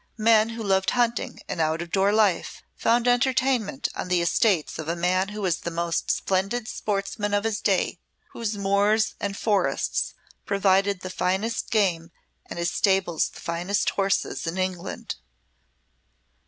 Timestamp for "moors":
8.57-9.13